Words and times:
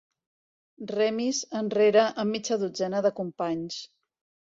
Remis 0.91 1.43
enrere 1.61 2.07
amb 2.09 2.35
mitja 2.39 2.61
dotzena 2.67 3.07
de 3.11 3.17
companys. 3.25 3.83